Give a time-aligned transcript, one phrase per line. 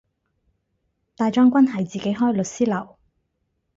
[1.15, 2.97] 大將軍係自己開律師樓